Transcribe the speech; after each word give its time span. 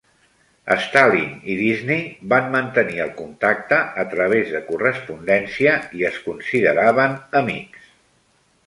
Stalling 0.85 1.35
i 1.55 1.57
Disney 1.59 1.99
van 2.33 2.49
mantenir 2.57 2.97
el 3.05 3.11
contacte 3.19 3.79
a 4.05 4.07
través 4.15 4.51
de 4.57 4.63
correspondència 4.73 5.79
i 6.01 6.11
es 6.13 6.21
consideraven 6.29 7.17
amics. 7.45 7.91